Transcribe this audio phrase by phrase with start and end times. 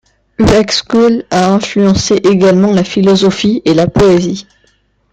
[0.39, 4.47] Uexküll a influencé également la philosophie et la poésie.